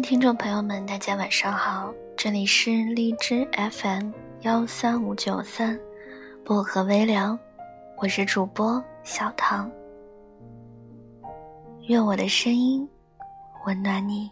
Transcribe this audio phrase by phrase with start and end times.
[0.00, 4.10] 听众朋友们，大家晚上好，这里是荔枝 FM
[4.42, 5.78] 幺三五九三，
[6.44, 7.36] 薄荷微凉，
[7.96, 9.68] 我是主播小唐，
[11.88, 12.88] 愿我的声音
[13.66, 14.30] 温暖你。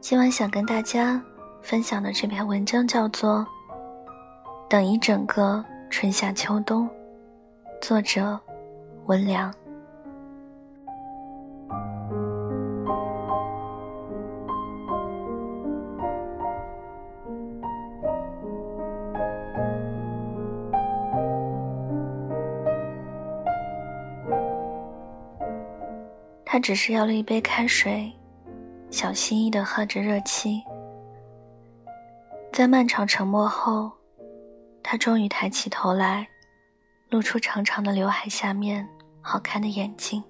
[0.00, 1.22] 今晚想跟大家
[1.62, 3.38] 分享的这篇文章叫做
[4.74, 6.88] 《等一整个春夏秋冬》，
[7.80, 8.36] 作者
[9.06, 9.54] 温良。
[26.44, 28.12] 他只是要了一杯开水。
[28.90, 30.64] 小心翼翼地喝着热气，
[32.52, 33.92] 在漫长沉默后，
[34.84, 36.28] 他终于抬起头来，
[37.08, 38.88] 露出长长的刘海下面
[39.20, 40.22] 好看的眼睛，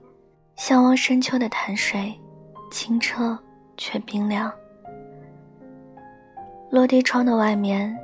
[0.57, 2.19] 向往深秋的潭水，
[2.71, 3.39] 清澈
[3.77, 4.51] 却冰凉。
[6.71, 7.95] 落地窗的外面，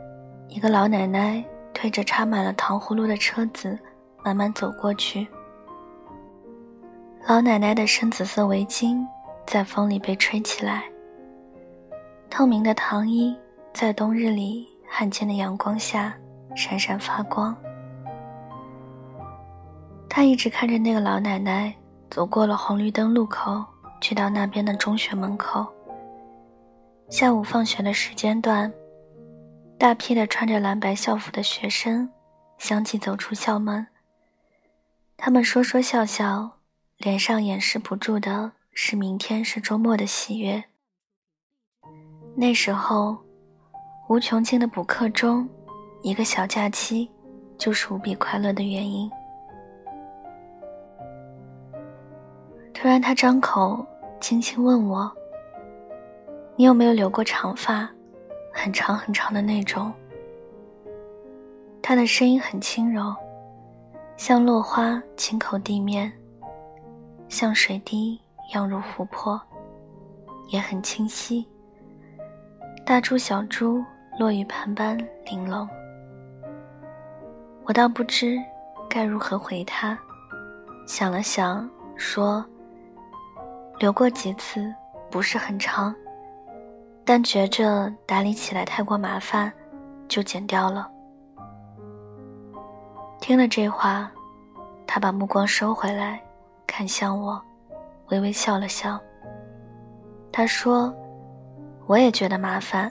[0.48, 3.78] 一个老奶奶推着插满了糖葫芦的车子，
[4.22, 5.26] 慢慢走过去。
[7.26, 9.02] 老奶奶的深紫色围巾。
[9.46, 10.84] 在风里被吹起来，
[12.30, 13.36] 透明的糖衣
[13.72, 16.16] 在冬日里罕见的阳光下
[16.54, 17.56] 闪闪发光。
[20.08, 21.74] 他一直看着那个老奶奶
[22.10, 23.64] 走过了红绿灯路口，
[24.00, 25.66] 去到那边的中学门口。
[27.08, 28.72] 下午放学的时间段，
[29.78, 32.10] 大批的穿着蓝白校服的学生
[32.58, 33.86] 相继走出校门。
[35.16, 36.58] 他们说说笑笑，
[36.98, 38.52] 脸上掩饰不住的。
[38.72, 40.62] 是明天是周末的喜悦。
[42.36, 43.18] 那时候，
[44.08, 45.46] 无穷尽的补课中，
[46.02, 47.10] 一个小假期，
[47.58, 49.10] 就是无比快乐的原因。
[52.72, 53.84] 突然，他张口
[54.20, 55.10] 轻轻问我
[56.56, 57.88] ：“你有没有留过长发，
[58.52, 59.92] 很长很长的那种？”
[61.82, 63.14] 他的声音很轻柔，
[64.16, 66.12] 像落花轻口地面，
[67.28, 68.20] 像水滴。
[68.52, 69.40] 漾入湖泊，
[70.48, 71.46] 也很清晰。
[72.84, 73.80] 大珠小珠
[74.18, 75.68] 落玉盘般玲珑。
[77.64, 78.36] 我倒不知
[78.88, 79.96] 该如何回他，
[80.86, 82.44] 想了想，说
[83.78, 84.74] ：“留过几次，
[85.10, 85.94] 不是很长，
[87.04, 89.52] 但觉着打理起来太过麻烦，
[90.08, 90.90] 就剪掉了。”
[93.20, 94.10] 听了这话，
[94.86, 96.20] 他把目光收回来，
[96.66, 97.40] 看向我。
[98.08, 98.98] 微微笑了笑。
[100.32, 100.92] 他说
[101.86, 102.90] ：“我也觉得麻烦，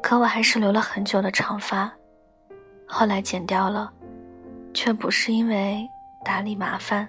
[0.00, 1.90] 可我还是留了很久的长发，
[2.88, 3.92] 后来剪掉了，
[4.72, 5.86] 却不是因为
[6.24, 7.08] 打理麻烦。”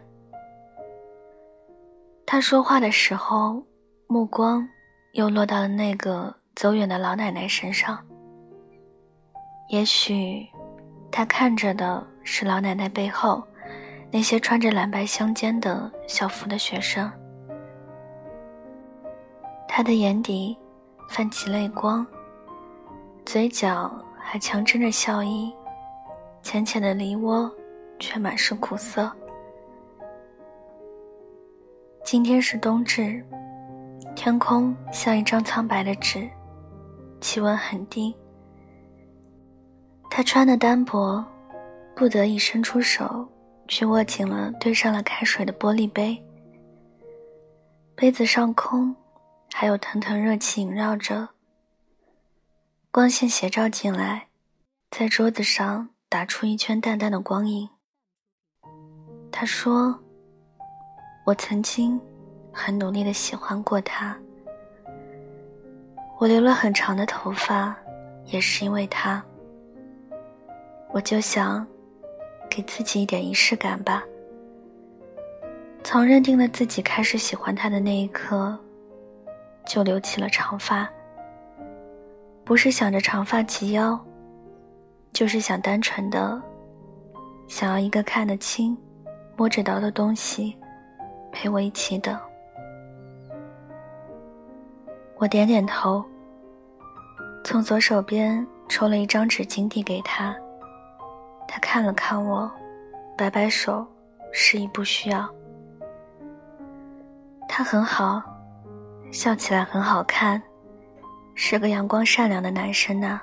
[2.28, 3.64] 他说话的时候，
[4.08, 4.68] 目光
[5.14, 7.98] 又落到了那个走远的老奶奶身上。
[9.70, 10.48] 也许，
[11.12, 13.44] 他看着的是老奶奶背后。
[14.12, 17.12] 那些穿着蓝白相间的校服的学生，
[19.68, 20.58] 他的眼底
[21.08, 22.04] 泛起泪光，
[23.24, 25.54] 嘴角还强撑着笑意，
[26.42, 27.52] 浅浅的梨涡
[28.00, 29.12] 却满是苦涩。
[32.04, 33.24] 今天是冬至，
[34.16, 36.30] 天空像一张苍白的纸，
[37.22, 38.16] 气温很低。
[40.10, 41.24] 他穿的单薄，
[41.96, 43.28] 不得已伸出手。
[43.72, 46.20] 去握紧了兑上了开水的玻璃杯，
[47.94, 48.96] 杯子上空
[49.54, 51.30] 还有腾腾热气萦绕着。
[52.90, 54.30] 光线斜照进来，
[54.90, 57.70] 在桌子上打出一圈淡淡的光影。
[59.32, 59.98] 他说
[61.24, 62.02] ：“我曾经
[62.52, 64.18] 很努力的喜欢过他，
[66.18, 67.76] 我留了很长的头发，
[68.26, 69.24] 也是因为他。
[70.92, 71.66] 我就想。”
[72.50, 74.04] 给自己一点仪式感吧。
[75.84, 78.58] 从认定了自己开始喜欢他的那一刻，
[79.68, 80.90] 就留起了长发。
[82.44, 84.04] 不是想着长发及腰，
[85.12, 86.42] 就是想单纯的
[87.48, 88.78] 想要一个看得清、
[89.36, 90.58] 摸着到的东西
[91.32, 92.18] 陪我一起等。
[95.18, 96.04] 我点点头，
[97.44, 100.36] 从左手边抽了一张纸巾递给他。
[101.48, 102.50] 他看了看我，
[103.18, 103.86] 摆摆手，
[104.32, 105.28] 示意不需要。
[107.50, 108.22] 他很好，
[109.12, 110.42] 笑起来很好看，
[111.36, 113.20] 是个阳光善良的男生呢。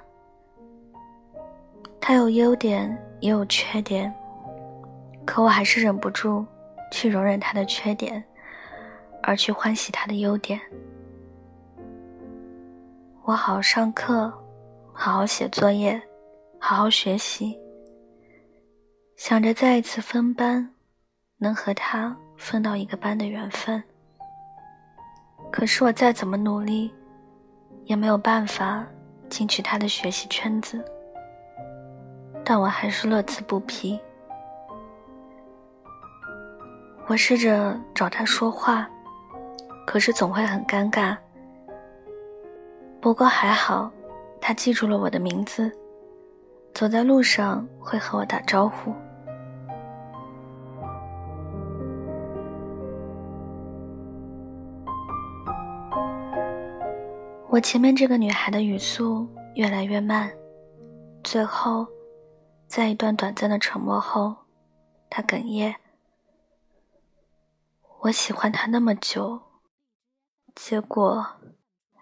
[2.08, 4.14] 他有优点也有缺点，
[5.24, 6.46] 可我还是忍不住
[6.92, 8.22] 去容忍他的缺点，
[9.24, 10.60] 而去欢喜他的优点。
[13.24, 14.32] 我好好上课，
[14.92, 16.00] 好好写作业，
[16.60, 17.58] 好好学习，
[19.16, 20.72] 想着再一次分班，
[21.38, 23.82] 能和他分到一个班的缘分。
[25.50, 26.94] 可是我再怎么努力，
[27.86, 28.86] 也没有办法
[29.28, 30.84] 进去他的学习圈子。
[32.48, 33.98] 但我还是乐此不疲。
[37.08, 38.88] 我试着找他说话，
[39.84, 41.16] 可是总会很尴尬。
[43.00, 43.90] 不过还好，
[44.40, 45.70] 他记住了我的名字，
[46.72, 48.94] 走在路上会和我打招呼。
[57.48, 60.30] 我前面这个女孩的语速越来越慢，
[61.24, 61.86] 最后，
[62.76, 64.36] 在一段短暂的沉默后，
[65.08, 65.76] 他哽咽。
[68.00, 69.40] 我喜欢他那么久，
[70.54, 71.26] 结果。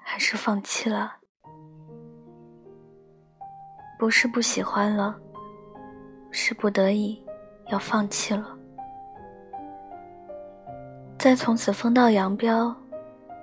[0.02, 1.14] 还是放弃了，
[4.00, 5.16] 不是不喜欢了，
[6.32, 7.24] 是不得已
[7.68, 8.58] 要放弃了。
[11.16, 12.74] 在从此分道扬镳，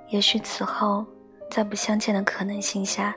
[0.10, 1.06] 也许此后
[1.50, 3.16] 再不相见的可能性下，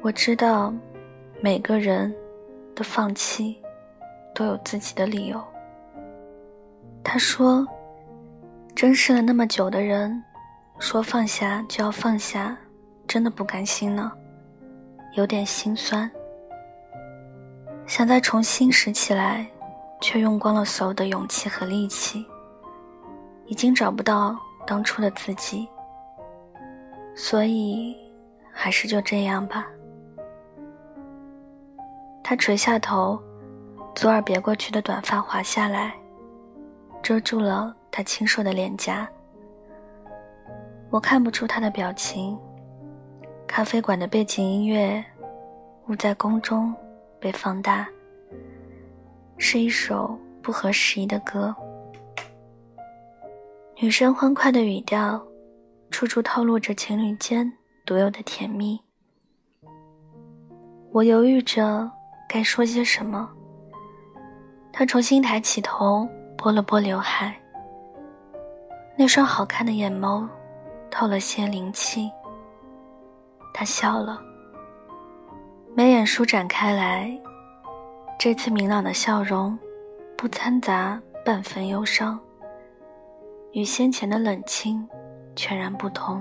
[0.00, 0.72] 我知道
[1.42, 2.14] 每个人
[2.74, 3.58] 的放弃
[4.34, 5.42] 都有自己的理由。
[7.02, 7.66] 他说
[8.76, 10.22] ：“珍视了那么久的人。”
[10.78, 12.56] 说放下就要放下，
[13.06, 14.10] 真的不甘心呢，
[15.12, 16.10] 有点心酸。
[17.86, 19.46] 想再重新拾起来，
[20.00, 22.24] 却用光了所有的勇气和力气，
[23.44, 24.34] 已经找不到
[24.66, 25.68] 当初的自己。
[27.14, 27.94] 所以，
[28.50, 29.66] 还是就这样吧。
[32.30, 33.20] 他垂下头，
[33.92, 35.92] 左耳别过去的短发滑下来，
[37.02, 39.10] 遮住了他清瘦的脸颊。
[40.90, 42.38] 我看不出他的表情。
[43.48, 45.04] 咖啡馆的背景音乐，
[45.88, 46.72] 误在宫中
[47.18, 47.88] 被放大，
[49.36, 51.52] 是一首不合时宜的歌。
[53.80, 55.20] 女生欢快的语调，
[55.90, 57.52] 处处透露着情侣间
[57.84, 58.80] 独有的甜蜜。
[60.92, 61.90] 我犹豫着
[62.32, 63.28] 该说些什么。
[64.72, 67.36] 他重新抬起头，拨了拨刘海，
[68.96, 70.28] 那双好看的眼眸。
[70.92, 72.10] 透了些灵气，
[73.54, 74.20] 他笑了，
[75.74, 77.16] 眉眼舒展开来。
[78.18, 79.56] 这次明朗的笑容，
[80.16, 82.18] 不掺杂半分忧伤，
[83.52, 84.86] 与先前的冷清
[85.36, 86.20] 全然不同。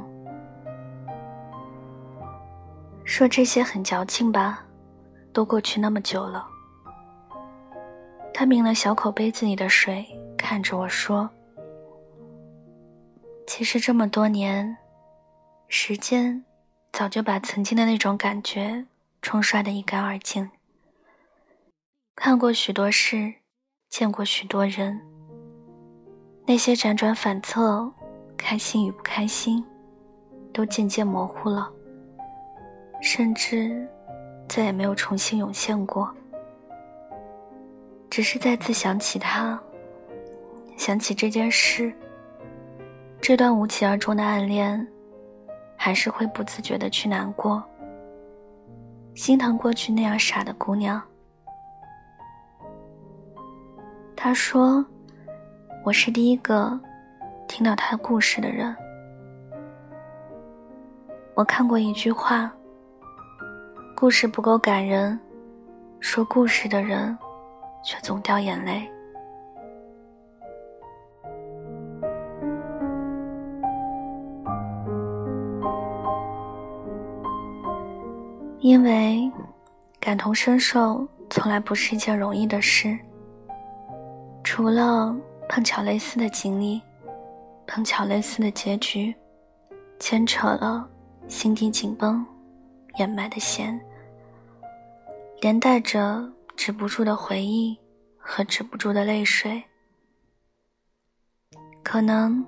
[3.03, 4.63] 说这些很矫情吧，
[5.33, 6.47] 都过去那么久了。
[8.33, 10.05] 他抿了小口杯子里的水，
[10.37, 11.29] 看着我说。
[13.45, 14.77] 其实这么多年，
[15.67, 16.45] 时间
[16.91, 18.85] 早就把曾经的那种感觉
[19.21, 20.49] 冲刷得一干二净。
[22.15, 23.33] 看过许多事，
[23.89, 25.01] 见过许多人，
[26.45, 27.91] 那些辗转反侧、
[28.37, 29.65] 开心与不开心，
[30.53, 31.71] 都渐渐模糊了，
[33.01, 33.87] 甚至
[34.49, 36.13] 再也没有重新涌现过。
[38.09, 39.57] 只是再次想起他，
[40.75, 41.93] 想起这件事。
[43.21, 44.85] 这段无疾而终的暗恋，
[45.75, 47.63] 还是会不自觉的去难过，
[49.13, 50.99] 心疼过去那样傻的姑娘。
[54.15, 54.83] 他说
[55.85, 56.77] ：“我是第一个
[57.47, 58.75] 听到他故事的人。”
[61.35, 62.51] 我看过一句话
[63.99, 65.19] ：“故事不够感人，
[65.99, 67.17] 说故事的人
[67.83, 68.89] 却总掉眼泪。”
[78.61, 79.29] 因为
[79.99, 82.97] 感同身受从来不是一件容易的事。
[84.45, 85.13] 除了
[85.49, 86.81] 碰巧类似的经历，
[87.67, 89.13] 碰巧类似的结局，
[89.99, 90.87] 牵扯了
[91.27, 92.25] 心底紧绷、
[92.97, 93.77] 掩埋的弦，
[95.41, 97.77] 连带着止不住的回忆
[98.17, 99.63] 和止不住的泪水。
[101.81, 102.45] 可能，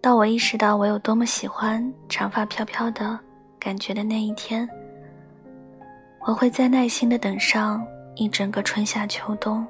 [0.00, 3.18] 到我意识到我有多么喜欢长发飘飘的
[3.58, 4.66] 感觉的那一天。
[6.20, 9.64] 我会再耐心的等上一整个春夏秋冬，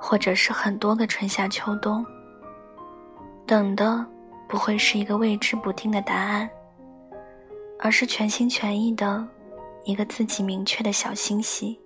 [0.00, 2.04] 或者是很多个春夏秋冬。
[3.46, 4.04] 等的
[4.48, 6.50] 不会是一个未知不定的答案，
[7.78, 9.26] 而是全心全意的
[9.84, 11.80] 一个自己明确的小星系。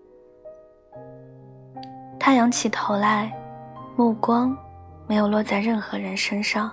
[2.19, 3.33] 他仰起头来，
[3.97, 4.57] 目光
[5.07, 6.73] 没有落在任何人身上。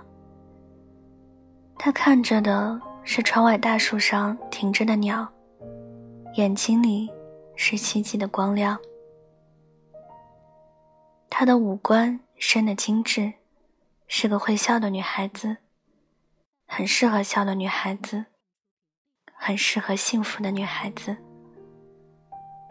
[1.77, 5.27] 他看着的是窗外大树上停着的鸟，
[6.35, 7.09] 眼睛里
[7.55, 8.77] 是奇迹的光亮。
[11.29, 13.33] 她的五官生得精致，
[14.07, 15.57] 是个会笑的女孩子，
[16.67, 18.25] 很适合笑的女孩子，
[19.41, 21.15] 很适合幸福的女孩子。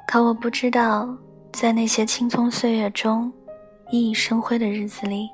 [0.07, 1.09] 可我不知道，
[1.51, 3.33] 在那些青葱岁月中，
[3.91, 5.31] 熠熠生辉的日子里，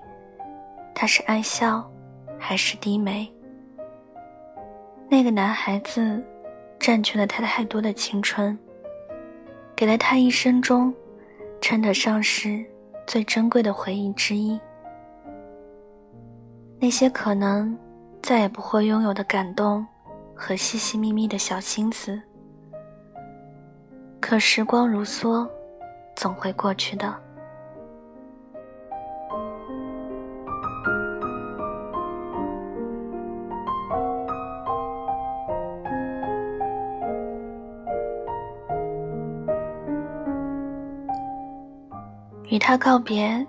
[0.94, 1.84] 她是爱笑，
[2.38, 3.28] 还是低眉？
[5.10, 6.24] 那个男孩子，
[6.78, 8.56] 占据了她太多的青春，
[9.74, 10.94] 给了她一生中，
[11.60, 12.64] 称得上是。
[13.06, 14.58] 最珍贵的回忆之一，
[16.80, 17.78] 那些可能
[18.22, 19.86] 再也不会拥有的感动
[20.34, 22.20] 和细细密密的小心思。
[24.20, 25.48] 可时光如梭，
[26.16, 27.14] 总会过去的。
[42.50, 43.44] 与他告别，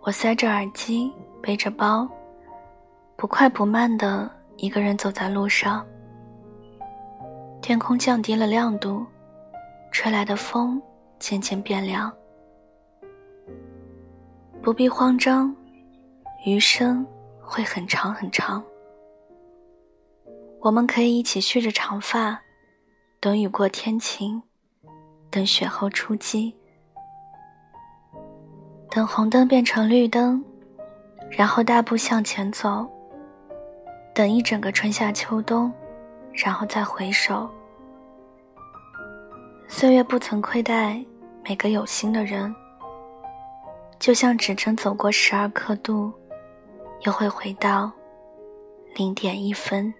[0.00, 1.12] 我塞着耳机，
[1.42, 2.08] 背着包，
[3.14, 5.84] 不快不慢的一个人走在路上。
[7.62, 9.06] 天空降低了亮度，
[9.92, 10.80] 吹来的风
[11.18, 12.10] 渐渐变凉。
[14.62, 15.54] 不必慌张，
[16.44, 17.06] 余生
[17.40, 18.62] 会很长很长。
[20.60, 22.40] 我们可以一起蓄着长发，
[23.20, 24.42] 等雨过天晴，
[25.30, 26.54] 等雪后出击。
[28.90, 30.44] 等红灯变成绿灯，
[31.30, 32.88] 然后大步向前走。
[34.12, 35.72] 等一整个春夏秋冬，
[36.42, 37.48] 然后再回首。
[39.68, 41.04] 岁月不曾亏待
[41.44, 42.54] 每个有心的人，
[43.98, 46.12] 就像指针走过十二刻度，
[47.02, 47.90] 又会回到
[48.96, 49.92] 零点一分。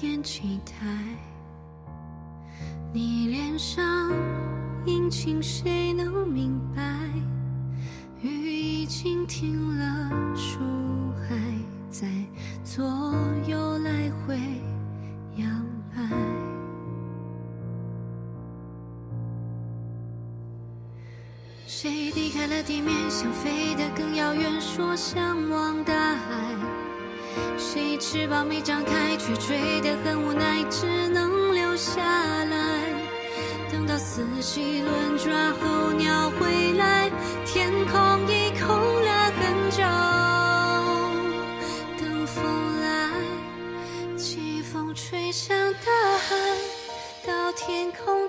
[0.00, 0.86] 天气台？
[2.92, 4.12] 你脸上
[4.86, 7.10] 阴晴，谁能明白？
[8.22, 10.60] 雨已经停了，树
[11.28, 11.36] 还
[11.90, 12.06] 在
[12.62, 12.86] 左
[13.48, 14.38] 右来回
[15.34, 15.48] 摇
[15.92, 16.08] 摆。
[21.66, 26.77] 谁离开了地面，想飞得更遥远，说向往大海。
[27.56, 32.80] 谁翅膀没张开，却追得很无奈，只能留下来。
[33.70, 37.10] 等到四季轮转候鸟回来，
[37.44, 38.68] 天空已空
[39.04, 39.82] 了很久。
[41.98, 42.44] 等风
[42.80, 43.10] 来，
[44.16, 46.36] 季风吹向大海，
[47.26, 48.27] 到天空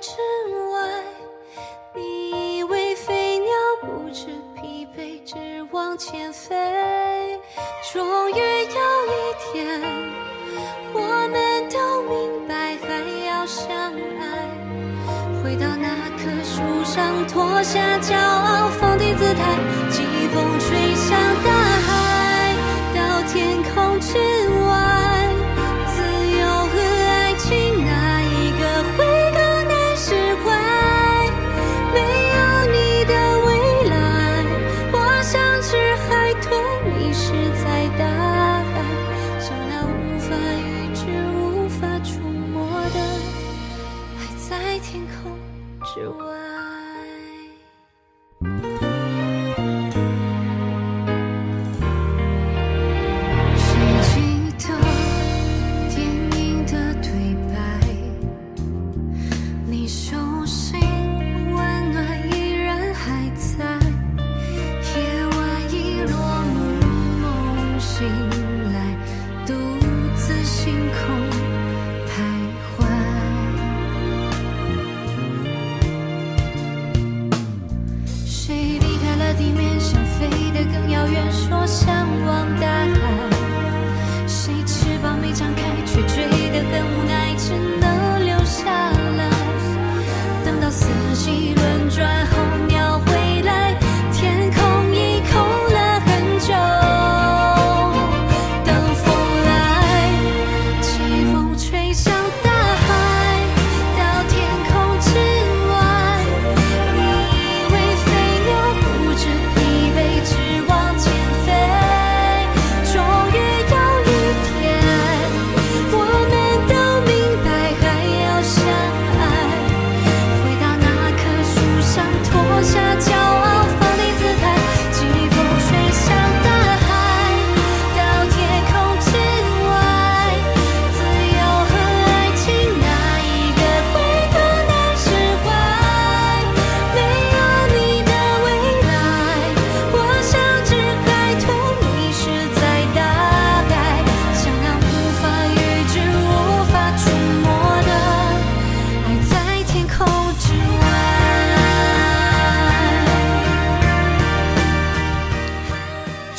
[17.28, 19.58] 脱下骄傲，放低姿态，
[19.90, 20.04] 季
[20.34, 20.96] 风吹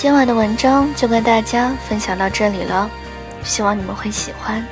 [0.00, 2.90] 今晚的文章就跟大家分享到这里了，
[3.44, 4.66] 希望你们会喜欢。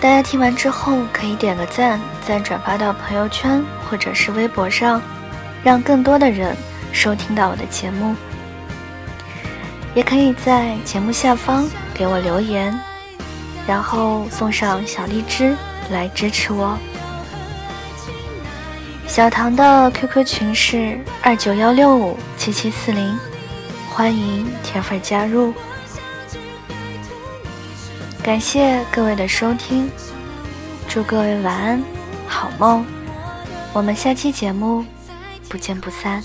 [0.00, 5.00] 大家听完之后可以点个赞，再转发到朋友圈或者是微博上，
[5.62, 6.56] 让更多的人
[6.90, 8.16] 收听到我的节目。
[9.94, 12.76] 也可以在节目下方给我留言，
[13.68, 15.56] 然后送上小荔枝
[15.92, 16.76] 来支持我。
[19.06, 23.16] 小唐的 QQ 群是二九幺六五七七四零，
[23.94, 25.52] 欢迎铁粉加入。
[28.22, 29.90] 感谢各位的收听，
[30.88, 31.84] 祝各位晚安，
[32.26, 32.86] 好梦。
[33.74, 34.82] 我们下期节目
[35.48, 36.22] 不见不散。